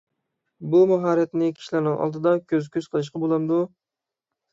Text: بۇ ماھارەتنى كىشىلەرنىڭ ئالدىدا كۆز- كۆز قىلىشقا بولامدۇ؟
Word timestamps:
بۇ 0.69 0.79
ماھارەتنى 0.91 1.49
كىشىلەرنىڭ 1.59 1.97
ئالدىدا 2.05 2.33
كۆز- 2.53 2.65
كۆز 2.77 2.87
قىلىشقا 2.95 3.23
بولامدۇ؟ 3.25 3.61